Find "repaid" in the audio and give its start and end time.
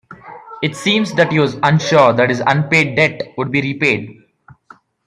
3.61-4.23